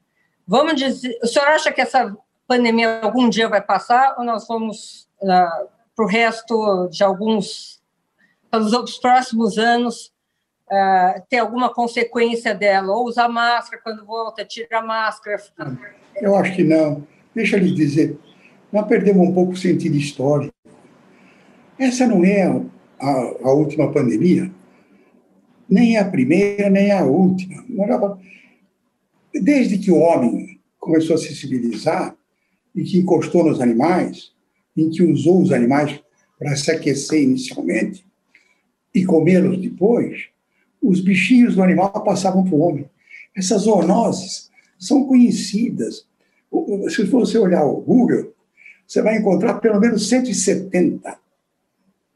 [0.47, 2.16] Vamos dizer, o senhor acha que essa
[2.47, 7.77] pandemia algum dia vai passar ou nós vamos uh, para o resto de alguns,
[8.50, 10.12] para os próximos anos,
[10.70, 15.42] uh, ter alguma consequência dela, ou usar máscara quando volta, tira a máscara.
[16.16, 17.06] Eu acho que não.
[17.34, 18.18] Deixa eu lhe dizer,
[18.72, 20.52] nós perdemos um pouco o sentido histórico.
[21.78, 23.11] Essa não é a,
[23.44, 24.50] a última pandemia,
[25.68, 27.64] nem a primeira, nem a última.
[29.32, 32.16] Desde que o homem começou a se civilizar
[32.74, 34.32] e que encostou nos animais,
[34.76, 36.00] em que usou os animais
[36.38, 38.08] para se aquecer inicialmente
[38.98, 40.28] e comê-los depois,
[40.82, 42.90] os bichinhos do animal passavam para o homem.
[43.37, 46.06] Essas zoonoses são conhecidas.
[46.88, 48.34] Se você olhar o Google,
[48.87, 51.18] você vai encontrar pelo menos 170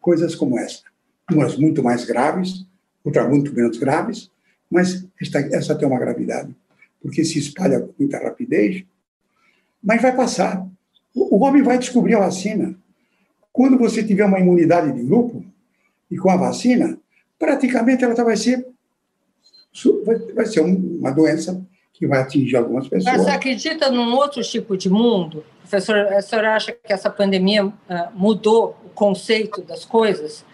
[0.00, 0.82] coisas como essa.
[1.30, 2.66] Umas muito mais graves,
[3.04, 4.30] outras muito menos graves,
[4.70, 6.54] mas esta, essa tem uma gravidade,
[7.00, 8.84] porque se espalha com muita rapidez,
[9.82, 10.66] mas vai passar.
[11.14, 12.74] O, o homem vai descobrir a vacina.
[13.52, 15.44] Quando você tiver uma imunidade de grupo,
[16.12, 16.98] e com a vacina,
[17.38, 18.66] praticamente ela vai ser,
[20.34, 23.16] vai ser uma doença que vai atingir algumas pessoas.
[23.16, 25.42] Mas você acredita num outro tipo de mundo?
[25.60, 27.72] Professor, a senhora acha que essa pandemia uh,
[28.14, 30.44] mudou o conceito das coisas?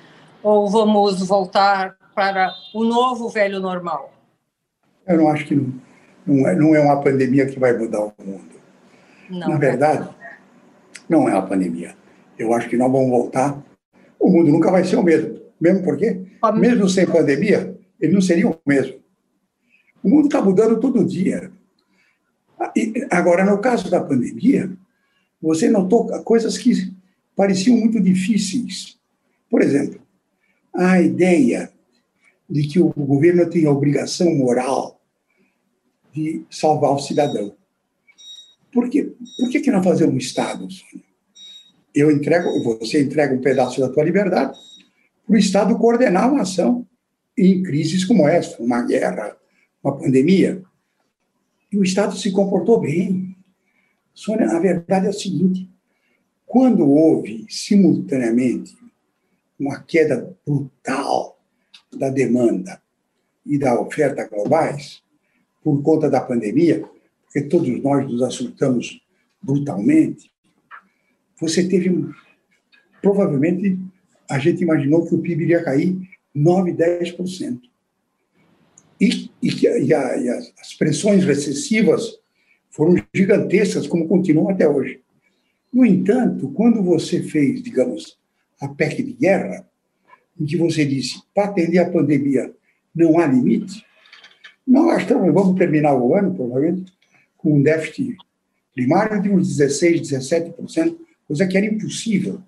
[0.42, 4.12] Ou vamos voltar para o novo velho normal?
[5.06, 5.74] Eu não acho que não,
[6.24, 8.54] não, é, não é uma pandemia que vai mudar o mundo.
[9.28, 10.08] Não, Na verdade,
[11.08, 11.96] não é uma pandemia.
[12.38, 13.58] Eu acho que nós vamos voltar.
[14.20, 15.47] O mundo nunca vai ser o mesmo.
[15.60, 18.98] Mesmo porque, mesmo sem pandemia, ele não seria o mesmo.
[20.02, 21.50] O mundo está mudando todo dia.
[23.10, 24.70] Agora, no caso da pandemia,
[25.40, 26.94] você notou coisas que
[27.34, 28.98] pareciam muito difíceis.
[29.50, 30.00] Por exemplo,
[30.74, 31.72] a ideia
[32.48, 35.00] de que o governo tem a obrigação moral
[36.12, 37.54] de salvar o cidadão.
[38.72, 39.12] Por, quê?
[39.38, 40.66] Por que, que não fazer um Estado?
[41.94, 44.58] Eu entrego, você entrega um pedaço da tua liberdade
[45.28, 46.86] para o Estado coordenar uma ação
[47.36, 49.36] em crises como essa, uma guerra,
[49.84, 50.62] uma pandemia.
[51.70, 53.36] E o Estado se comportou bem.
[54.14, 55.70] Sônia, a verdade é a seguinte:
[56.46, 58.74] quando houve simultaneamente
[59.60, 61.38] uma queda brutal
[61.94, 62.80] da demanda
[63.44, 65.02] e da oferta globais,
[65.62, 66.88] por conta da pandemia,
[67.24, 68.98] porque todos nós nos assustamos
[69.42, 70.32] brutalmente,
[71.38, 72.08] você teve
[73.02, 73.78] provavelmente
[74.30, 75.96] a gente imaginou que o PIB iria cair
[76.34, 77.60] 9, 10%.
[79.00, 82.18] E, e, e, a, e as, as pressões recessivas
[82.70, 85.00] foram gigantescas, como continuam até hoje.
[85.72, 88.18] No entanto, quando você fez, digamos,
[88.60, 89.66] a PEC de guerra,
[90.38, 92.52] em que você disse, para atender a pandemia
[92.94, 93.84] não há limite,
[94.66, 96.92] nós estamos, vamos terminar o ano, provavelmente,
[97.36, 98.16] com um déficit
[98.74, 102.42] primário de uns 16%, 17%, coisa que era impossível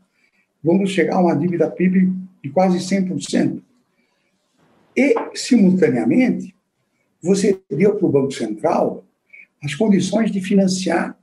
[0.62, 3.60] vamos chegar a uma dívida PIB de quase 100%.
[4.96, 6.54] E, simultaneamente,
[7.22, 9.04] você deu para o Banco Central
[9.62, 11.16] as condições de financiar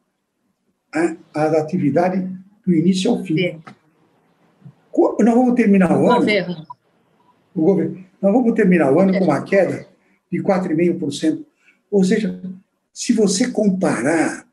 [0.94, 2.28] a, a atividade
[2.66, 3.38] do início ao fim.
[3.38, 3.62] Sim.
[5.20, 6.20] Nós vamos terminar o, o ano.
[6.20, 6.68] Governo.
[7.56, 8.06] O governo.
[8.22, 9.88] Nós vamos terminar o ano com uma queda
[10.32, 11.46] de 4,5%.
[11.90, 12.42] Ou seja,
[12.94, 14.48] se você comparar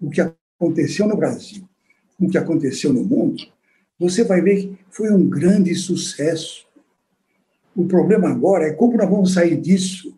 [0.00, 1.68] o que aconteceu no Brasil
[2.18, 3.42] com o que aconteceu no mundo,
[3.98, 6.66] você vai ver que foi um grande sucesso.
[7.74, 10.16] O problema agora é como nós vamos sair disso.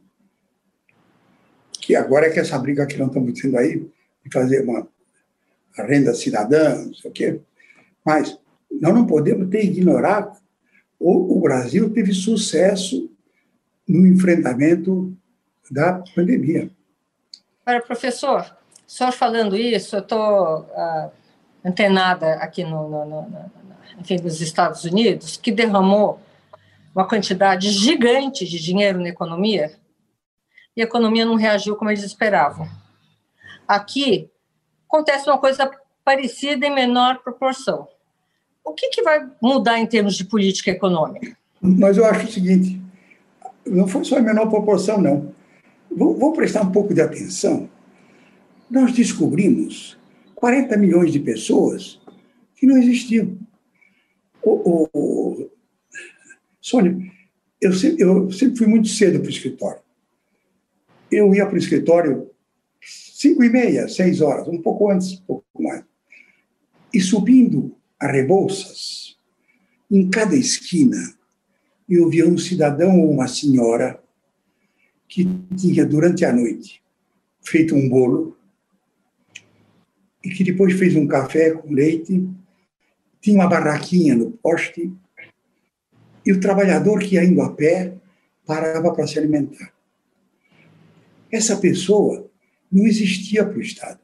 [1.80, 3.78] Que agora é que essa briga que nós estamos tendo aí,
[4.24, 4.86] de fazer uma
[5.74, 7.40] renda cidadã, não sei o quê.
[8.04, 8.38] Mas
[8.70, 10.40] nós não podemos ter ignorado
[11.00, 13.10] o, o Brasil teve sucesso
[13.88, 15.16] no enfrentamento
[15.70, 16.70] da pandemia.
[17.66, 18.54] Olha, professor,
[18.86, 21.10] só falando isso, eu estou uh,
[21.64, 23.50] antenada aqui no, no, no,
[24.00, 26.20] enfim, dos Estados Unidos, que derramou
[26.94, 29.72] uma quantidade gigante de dinheiro na economia
[30.76, 32.68] e a economia não reagiu como eles esperavam.
[33.68, 34.30] Aqui
[34.88, 35.70] acontece uma coisa
[36.04, 37.86] parecida em menor proporção.
[38.64, 41.36] O que, que vai mudar em termos de política econômica?
[41.60, 42.80] Mas eu acho o seguinte:
[43.66, 45.32] não foi só em menor proporção, não.
[45.90, 47.68] Vou prestar um pouco de atenção.
[48.70, 49.98] Nós descobrimos
[50.36, 52.00] 40 milhões de pessoas
[52.54, 53.36] que não existiam.
[54.42, 55.50] O, o,
[56.61, 56.96] Sônia,
[57.61, 59.83] eu sempre, eu sempre fui muito cedo para o escritório.
[61.11, 62.31] Eu ia para o escritório
[62.83, 65.85] cinco e meia, seis horas, um pouco antes, um pouco mais.
[66.92, 69.18] E subindo a Rebouças,
[69.90, 70.96] em cada esquina,
[71.88, 74.03] eu via um cidadão ou uma senhora
[75.09, 76.83] que tinha, durante a noite,
[77.42, 78.37] feito um bolo
[80.22, 82.29] e que depois fez um café com leite
[83.20, 84.92] tinha uma barraquinha no poste,
[86.24, 87.94] e o trabalhador que ia indo a pé
[88.46, 89.72] parava para se alimentar.
[91.30, 92.28] Essa pessoa
[92.70, 94.00] não existia para o Estado.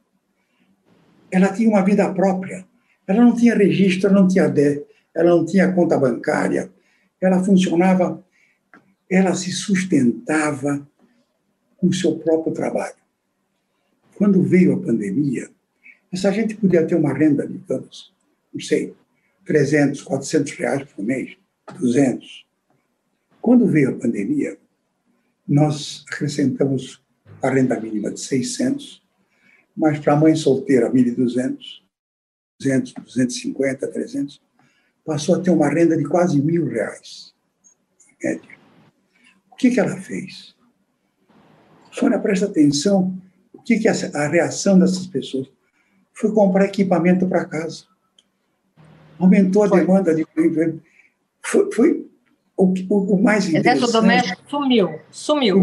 [1.30, 2.66] Ela tinha uma vida própria.
[3.06, 6.70] Ela não tinha registro, ela não tinha DE, ela não tinha conta bancária.
[7.20, 8.24] Ela funcionava,
[9.10, 10.86] ela se sustentava
[11.76, 12.96] com o seu próprio trabalho.
[14.16, 15.50] Quando veio a pandemia,
[16.12, 18.14] essa gente podia ter uma renda, digamos,
[18.52, 18.94] não sei,
[19.46, 21.36] 300, 400 reais por mês,
[21.78, 22.46] 200.
[23.40, 24.58] Quando veio a pandemia,
[25.46, 27.02] nós acrescentamos
[27.40, 29.02] a renda mínima de 600,
[29.76, 31.58] mas para a mãe solteira, 1.200,
[32.60, 34.42] 200, 250, 300,
[35.04, 37.32] passou a ter uma renda de quase mil reais,
[38.08, 38.56] em média.
[39.50, 40.56] O que, que ela fez?
[41.92, 43.16] Sônia, presta atenção,
[43.54, 45.48] o que, que a reação dessas pessoas?
[46.12, 47.84] Foi comprar equipamento para casa.
[49.18, 49.80] Aumentou a foi.
[49.80, 50.26] demanda de
[51.42, 52.06] foi, foi
[52.56, 53.76] o, o, o, mais interessante.
[53.76, 55.62] Exército doméstico sumiu, sumiu.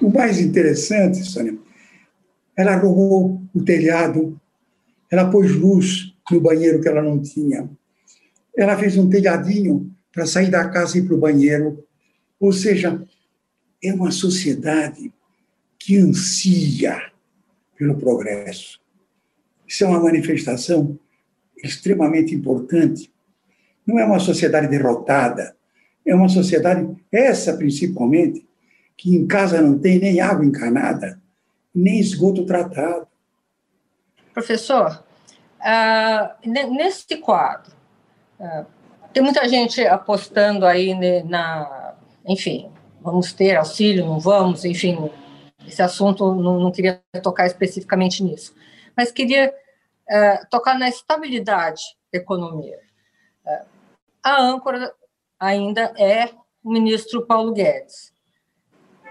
[0.00, 1.56] O, o mais interessante, Sônia,
[2.56, 4.38] ela roubou o telhado,
[5.10, 7.68] ela pôs luz no banheiro que ela não tinha,
[8.56, 11.84] ela fez um telhadinho para sair da casa e ir para o banheiro.
[12.38, 13.02] Ou seja,
[13.82, 15.12] é uma sociedade
[15.78, 17.10] que ansia
[17.76, 18.80] pelo progresso.
[19.66, 20.98] Isso é uma manifestação
[21.62, 23.12] extremamente importante.
[23.86, 25.56] Não é uma sociedade derrotada,
[26.06, 28.46] é uma sociedade, essa principalmente,
[28.96, 31.20] que em casa não tem nem água encanada,
[31.74, 33.06] nem esgoto tratado.
[34.32, 35.04] Professor,
[35.60, 37.72] uh, nesse quadro,
[38.38, 38.66] uh,
[39.12, 40.94] tem muita gente apostando aí
[41.24, 41.94] na,
[42.26, 42.70] enfim,
[43.00, 45.10] vamos ter auxílio, não vamos, enfim,
[45.66, 48.54] esse assunto não, não queria tocar especificamente nisso,
[48.96, 49.52] mas queria
[50.12, 51.80] uh, tocar na estabilidade
[52.12, 52.78] da economia.
[54.22, 54.94] a âncora
[55.40, 56.30] ainda é
[56.62, 58.12] o ministro Paulo Guedes.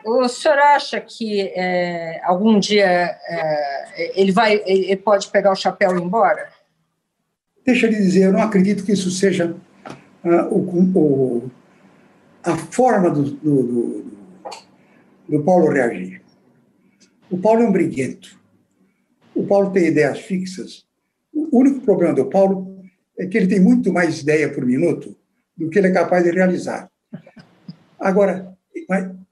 [0.05, 5.95] O senhor acha que é, algum dia é, ele vai, ele pode pegar o chapéu
[5.95, 6.49] e ir embora?
[7.65, 9.55] Deixa eu lhe dizer, eu não acredito que isso seja
[10.23, 11.51] uh, o, o,
[12.43, 14.11] a forma do, do, do,
[15.29, 16.21] do Paulo reagir.
[17.29, 18.39] O Paulo é um briguento.
[19.35, 20.85] O Paulo tem ideias fixas.
[21.33, 22.83] O único problema do Paulo
[23.17, 25.15] é que ele tem muito mais ideia por minuto
[25.55, 26.89] do que ele é capaz de realizar.
[27.99, 28.57] Agora,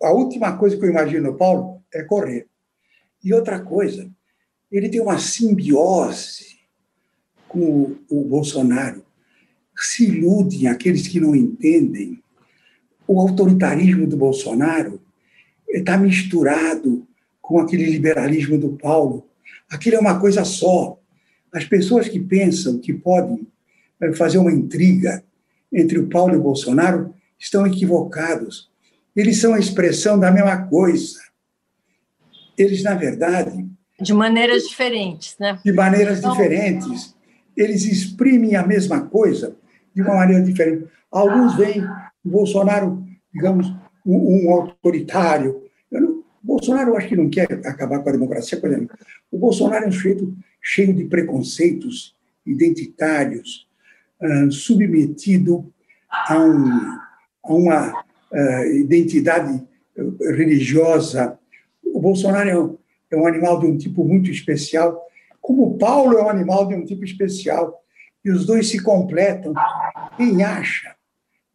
[0.01, 2.47] a última coisa que eu imagino no Paulo é correr.
[3.23, 4.09] E outra coisa,
[4.71, 6.59] ele tem uma simbiose
[7.47, 9.03] com o, Bolsonaro.
[9.75, 12.21] Se iludem aqueles que não entendem.
[13.07, 15.01] O autoritarismo do Bolsonaro
[15.67, 17.07] está misturado
[17.41, 19.27] com aquele liberalismo do Paulo.
[19.69, 20.99] Aquilo é uma coisa só.
[21.53, 23.47] As pessoas que pensam que podem
[24.01, 25.23] eh, fazer uma intriga
[25.71, 28.69] entre o Paulo e o Bolsonaro estão equivocados.
[29.15, 31.19] Eles são a expressão da mesma coisa.
[32.57, 33.65] Eles, na verdade.
[33.99, 35.59] De maneiras diferentes, né?
[35.63, 36.31] De maneiras então...
[36.31, 37.15] diferentes.
[37.55, 39.55] Eles exprimem a mesma coisa
[39.93, 40.87] de uma maneira diferente.
[41.11, 41.83] Alguns veem
[42.23, 43.67] o Bolsonaro, digamos,
[44.05, 45.63] um, um autoritário.
[45.91, 48.97] Não, o Bolsonaro, eu acho que não quer acabar com a democracia, por exemplo.
[49.31, 53.67] O Bolsonaro é um sujeito cheio de preconceitos identitários,
[54.21, 55.71] uh, submetido
[56.09, 56.99] a, um,
[57.43, 59.63] a uma uh, identidade
[60.21, 61.37] religiosa.
[61.83, 62.77] O Bolsonaro é um,
[63.11, 65.01] é um animal de um tipo muito especial,
[65.41, 67.79] como Paulo é um animal de um tipo especial.
[68.23, 69.53] E os dois se completam.
[70.17, 70.93] Quem acha,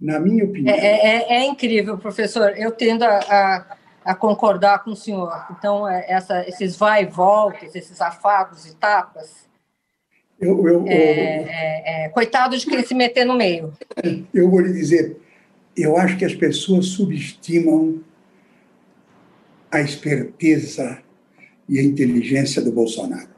[0.00, 0.74] na minha opinião.
[0.74, 2.54] É, é, é incrível, professor.
[2.56, 5.46] Eu tendo a, a, a, concordar com o senhor.
[5.50, 9.44] Então, é, essa, esses vai e voltas, esses afagos e tapas,
[10.40, 13.72] eu, eu, é, é, é, coitado de quem se meter no meio.
[14.32, 15.16] Eu vou lhe dizer,
[15.76, 18.02] eu acho que as pessoas subestimam
[19.70, 21.02] a esperteza
[21.68, 23.30] e a inteligência do Bolsonaro.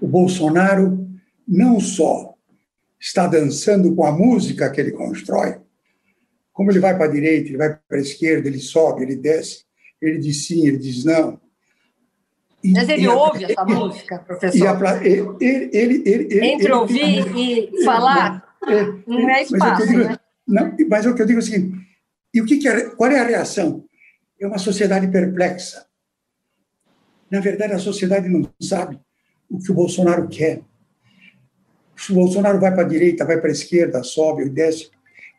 [0.00, 1.08] O Bolsonaro
[1.46, 2.34] não só
[2.98, 5.56] está dançando com a música que ele constrói,
[6.52, 9.64] como ele vai para a direita, ele vai para a esquerda, ele sobe, ele desce,
[10.00, 11.40] ele diz sim, ele diz não.
[12.62, 14.86] E, Mas ele ouve essa ele, música, professor?
[14.86, 20.16] A, ele, ele, ele, Entre ouvir e falar, é, não é espaço, mas, né?
[20.46, 21.80] não, mas o que eu digo é o seguinte,
[22.32, 23.84] e o que, que é, qual é a reação?
[24.38, 25.86] É uma sociedade perplexa.
[27.30, 28.98] Na verdade, a sociedade não sabe
[29.48, 30.62] o que o Bolsonaro quer.
[31.96, 34.90] Se o Bolsonaro vai para a direita, vai para a esquerda, sobe ou desce,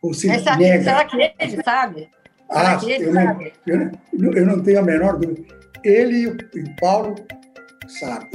[0.02, 0.84] ou se será, nega.
[0.84, 2.10] Será que ele sabe?
[2.50, 3.54] Ah, ele eu, sabe?
[3.66, 3.92] Eu,
[4.34, 7.16] eu não tenho a menor dúvida ele e Paulo
[7.88, 8.30] sabem.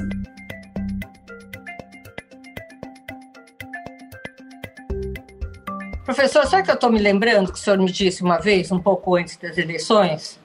[6.05, 8.81] Professor, sabe que eu estou me lembrando que o senhor me disse uma vez, um
[8.81, 10.41] pouco antes das eleições?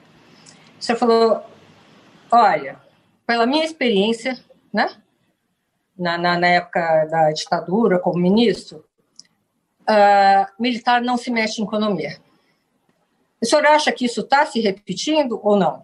[0.78, 1.44] O senhor falou:
[2.30, 2.76] olha,
[3.26, 4.36] pela minha experiência,
[4.72, 4.90] né,
[5.96, 8.84] na, na, na época da ditadura como ministro,
[9.92, 12.16] uh, militar não se mexe em economia.
[13.40, 15.82] O senhor acha que isso está se repetindo ou não?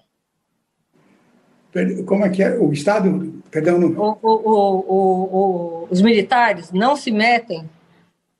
[2.06, 2.58] Como é que é?
[2.58, 3.42] O Estado.
[3.50, 3.78] Perdão.
[3.78, 3.88] Não...
[3.90, 7.68] O, o, o, os militares não se metem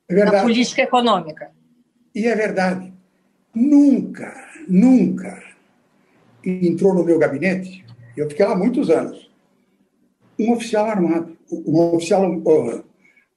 [0.09, 1.51] é na política econômica.
[2.15, 2.93] E é verdade.
[3.55, 4.35] Nunca,
[4.69, 5.43] nunca
[6.45, 7.85] entrou no meu gabinete,
[8.17, 9.31] eu fiquei lá muitos anos,
[10.39, 12.85] um oficial armado, um oficial uh,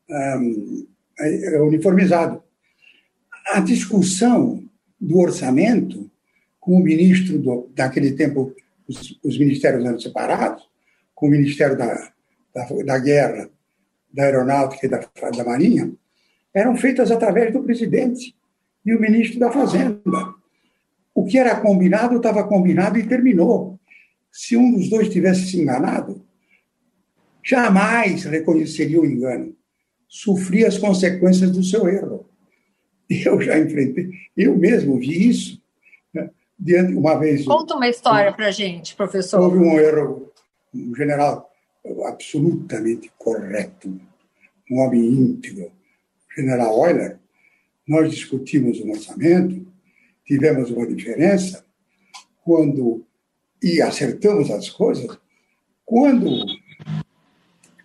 [0.09, 0.87] um,
[1.67, 2.41] uniformizado.
[3.53, 4.63] A discussão
[4.99, 6.09] do orçamento
[6.59, 8.53] com o ministro do, daquele tempo,
[8.87, 10.63] os, os, ministérios eram separados,
[11.15, 12.11] com o Ministério da,
[12.53, 13.49] da, da Guerra,
[14.13, 14.99] da Aeronáutica e da,
[15.35, 15.91] da Marinha,
[16.53, 18.35] eram feitas através do presidente
[18.85, 20.35] e o ministro da Fazenda.
[21.13, 23.79] O que era combinado estava combinado e terminou.
[24.31, 26.25] Se um dos dois tivesse se enganado,
[27.43, 29.55] jamais reconheceria o engano.
[30.13, 32.25] Sofria as consequências do seu erro.
[33.09, 35.61] Eu já enfrentei, eu mesmo vi isso.
[36.13, 36.29] Né?
[36.59, 37.45] Diante, uma vez.
[37.45, 39.39] Conta uma história para gente, professor.
[39.39, 40.29] Houve um erro,
[40.73, 41.49] um general
[42.07, 43.99] absolutamente correto,
[44.69, 45.71] um homem íntegro,
[46.35, 47.17] general Euler,
[47.87, 49.65] nós discutimos um orçamento,
[50.25, 51.65] tivemos uma diferença,
[52.43, 53.05] quando
[53.63, 55.17] e acertamos as coisas,
[55.85, 56.29] quando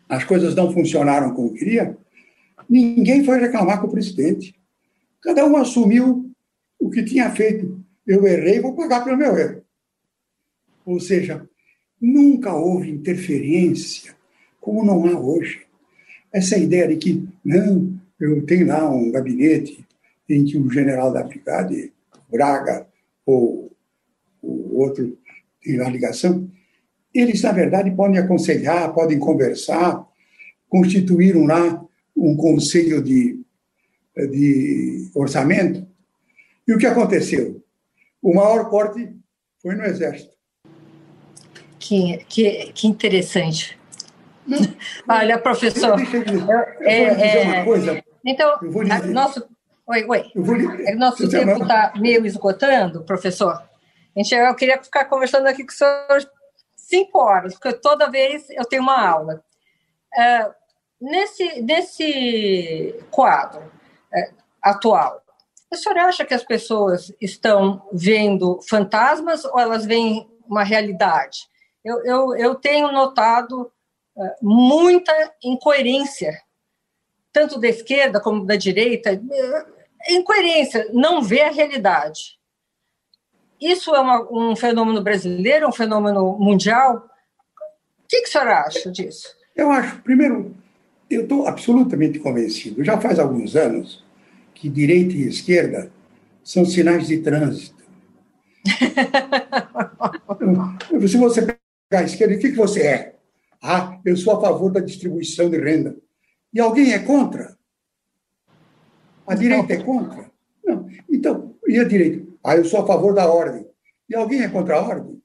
[0.09, 1.97] as coisas não funcionaram como queria,
[2.69, 4.55] ninguém foi reclamar com o presidente.
[5.23, 6.31] Cada um assumiu
[6.79, 7.81] o que tinha feito.
[8.07, 9.63] Eu errei, vou pagar pelo meu erro.
[10.85, 11.49] Ou seja,
[12.01, 14.15] nunca houve interferência
[14.61, 15.65] como não há hoje.
[16.33, 19.87] Essa ideia de que, não, eu tenho lá um gabinete
[20.29, 21.73] em que o general da brigada,
[22.29, 22.87] Braga,
[23.25, 23.71] ou
[24.43, 25.17] o outro
[25.63, 26.51] tem lá ligação,
[27.15, 30.05] eles, na verdade, podem aconselhar, podem conversar,
[30.69, 31.86] constituíram lá
[32.17, 33.41] um conselho de,
[34.17, 35.87] de orçamento.
[36.67, 37.63] E o que aconteceu?
[38.23, 39.15] O maior corte
[39.63, 40.35] foi no Exército.
[41.79, 43.79] Que, que, que interessante.
[44.47, 44.59] Não,
[45.09, 45.97] Olha, professor.
[45.97, 48.05] Deixa eu, dizer, eu é, vou dizer uma é, coisa.
[48.25, 48.59] Então,
[49.13, 49.49] nosso,
[49.87, 50.33] oi, oi.
[50.87, 53.63] É nosso tempo está meio esgotando, professor.
[54.17, 56.31] Gente, eu queria ficar conversando aqui com o senhor
[56.75, 59.45] cinco horas, porque toda vez eu tenho uma aula.
[60.17, 60.51] É,
[61.01, 63.63] nesse, nesse quadro
[64.13, 64.31] é,
[64.63, 65.23] atual,
[65.71, 71.49] o senhor acha que as pessoas estão vendo fantasmas ou elas veem uma realidade?
[71.85, 73.71] Eu, eu, eu tenho notado
[74.17, 76.41] é, muita incoerência
[77.37, 82.39] tanto da esquerda como da direita, é incoerência, não vê a realidade.
[83.61, 86.97] Isso é uma, um fenômeno brasileiro, um fenômeno mundial?
[86.97, 89.37] O que, que o senhor acha disso?
[89.55, 90.57] Eu acho, primeiro,
[91.09, 94.05] eu estou absolutamente convencido, já faz alguns anos,
[94.55, 95.91] que direita e esquerda
[96.43, 97.85] são sinais de trânsito.
[101.09, 101.59] Se você pegar
[101.91, 103.17] a esquerda, o que, que você é?
[103.63, 105.97] Ah, eu sou a favor da distribuição de renda.
[106.53, 107.57] E alguém é contra?
[109.27, 110.31] A direita é contra?
[110.65, 110.89] Não.
[111.11, 112.27] Então, e a direita?
[112.45, 113.67] Ah, eu sou a favor da ordem.
[114.09, 115.21] E alguém é contra a ordem?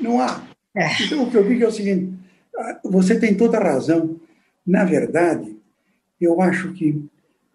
[0.00, 0.42] Não há.
[0.76, 1.02] É.
[1.02, 2.12] Então, o que eu digo é o seguinte:
[2.56, 4.20] ah, você tem toda a razão.
[4.68, 5.56] Na verdade,
[6.20, 7.02] eu acho que,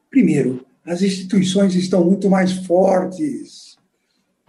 [0.10, 3.78] primeiro, as instituições estão muito mais fortes.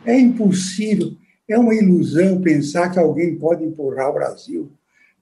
[0.02, 1.14] É impossível,
[1.46, 4.72] é uma ilusão pensar que alguém pode empurrar o Brasil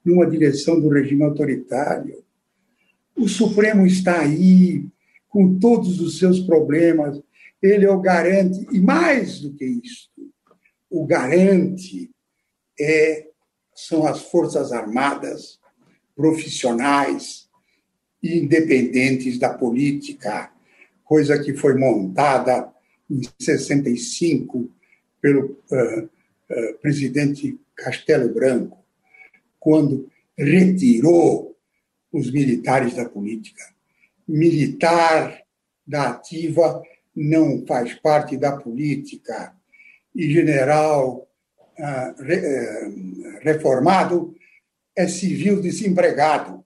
[0.05, 2.22] numa direção do regime autoritário.
[3.16, 4.86] O Supremo está aí,
[5.28, 7.20] com todos os seus problemas,
[7.61, 10.09] ele é o garante, e mais do que isso,
[10.88, 12.09] o garante
[12.78, 13.26] é,
[13.74, 15.61] são as Forças Armadas
[16.15, 17.49] profissionais
[18.23, 20.51] e independentes da política,
[21.05, 22.73] coisa que foi montada
[23.11, 24.71] em 65
[25.21, 28.79] pelo uh, uh, presidente Castelo Branco,
[29.59, 31.57] quando retirou
[32.13, 33.63] os militares da política.
[34.29, 35.43] Militar
[35.87, 36.83] da ativa
[37.15, 39.55] não faz parte da política
[40.15, 41.29] e general
[41.79, 42.15] eh,
[43.41, 44.35] reformado
[44.97, 46.64] é civil desempregado,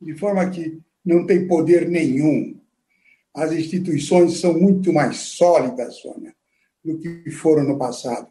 [0.00, 2.58] de forma que não tem poder nenhum.
[3.34, 6.34] As instituições são muito mais sólidas, Sônia,
[6.84, 8.28] do que foram no passado.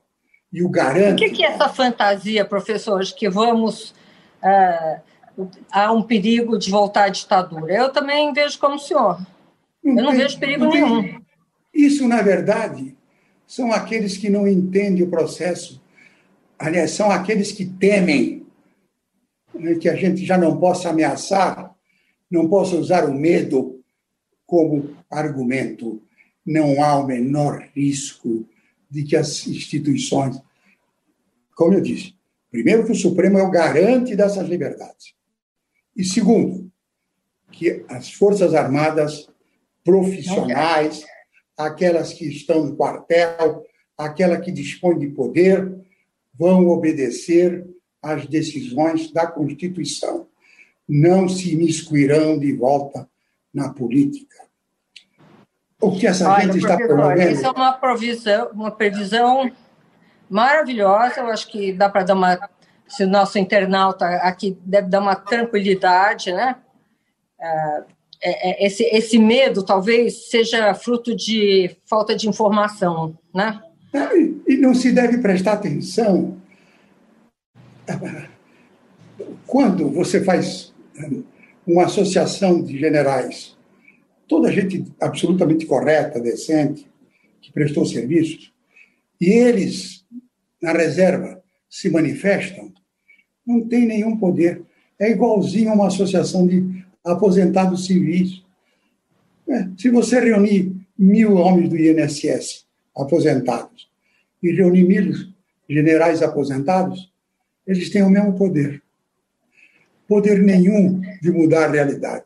[0.51, 1.25] E o garante.
[1.25, 3.93] O que, é essa fantasia, professor, de que vamos
[4.43, 7.73] uh, há um perigo de voltar à ditadura.
[7.73, 9.19] Eu também vejo como o senhor.
[9.83, 11.21] Não Eu não tem, vejo perigo não nenhum.
[11.73, 12.95] Isso, na verdade,
[13.47, 15.81] são aqueles que não entendem o processo.
[16.57, 18.45] Aliás, são aqueles que temem
[19.54, 21.74] né, que a gente já não possa ameaçar,
[22.30, 23.84] não possa usar o medo
[24.45, 26.01] como argumento.
[26.45, 28.45] Não há o menor risco
[28.89, 30.41] de que as instituições.
[31.56, 32.16] Como eu disse,
[32.51, 35.14] primeiro, que o Supremo é o garante dessas liberdades.
[35.95, 36.72] E segundo,
[37.51, 39.30] que as Forças Armadas
[39.84, 41.06] profissionais,
[41.58, 43.64] aquelas que estão no quartel,
[43.97, 45.72] aquela que dispõe de poder,
[46.34, 47.66] vão obedecer
[48.04, 50.28] às decisões da Constituição.
[50.88, 53.08] Não se miscuirão de volta
[53.54, 54.36] na política.
[55.80, 57.32] O que essa Olha, gente está promovendo?
[57.32, 59.51] Isso é uma provisão, uma previsão
[60.30, 61.22] maravilhosa.
[61.22, 62.49] Eu acho que dá para dar uma.
[62.88, 66.58] Se o nosso internauta aqui deve dar uma tranquilidade, né?
[67.39, 67.84] É,
[68.26, 73.62] é, é, esse, esse medo talvez seja fruto de falta de informação, né?
[74.47, 76.41] E não se deve prestar atenção
[79.45, 80.73] quando você faz
[81.65, 83.55] uma associação de generais,
[84.27, 86.88] toda gente absolutamente correta, decente,
[87.41, 88.53] que prestou serviços,
[89.19, 90.03] e eles,
[90.61, 92.73] na reserva, se manifestam,
[93.45, 94.61] não tem nenhum poder.
[94.99, 98.43] É igualzinho a uma associação de aposentados civis.
[99.47, 102.65] É, se você reunir mil homens do INSS
[102.95, 103.89] aposentados
[104.41, 105.13] e reunir mil
[105.69, 107.12] generais aposentados,
[107.66, 108.82] eles têm o mesmo poder.
[110.07, 112.26] Poder nenhum de mudar a realidade.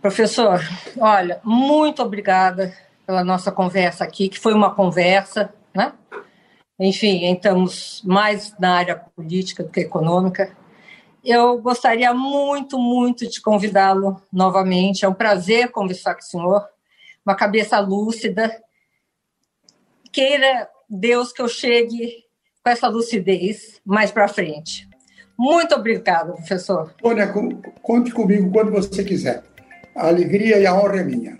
[0.00, 0.60] Professor,
[0.98, 2.74] olha, muito obrigada
[3.06, 5.92] pela nossa conversa aqui, que foi uma conversa, né?
[6.78, 10.54] Enfim, estamos mais na área política do que econômica.
[11.24, 15.04] Eu gostaria muito, muito de convidá-lo novamente.
[15.04, 16.68] É um prazer conversar com o senhor.
[17.24, 18.60] Uma cabeça lúcida.
[20.12, 22.23] Queira Deus que eu chegue
[22.64, 24.88] com essa lucidez mais para frente.
[25.38, 26.94] Muito obrigado, professor.
[27.02, 27.32] Tônia,
[27.82, 29.42] conte comigo quando você quiser.
[29.94, 31.36] A alegria e a honra é minha.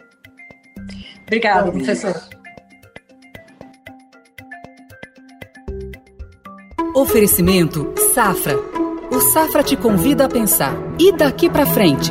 [1.23, 2.15] Obrigado, professor.
[6.95, 8.75] Oferecimento Safra
[9.15, 10.75] o Safra te convida a pensar.
[10.99, 12.11] E daqui para frente?